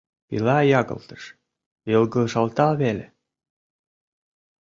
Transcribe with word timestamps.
Пила 0.27 0.57
ягылгыш, 0.79 1.23
йылгыжалта 1.91 2.67
веле. 2.81 3.07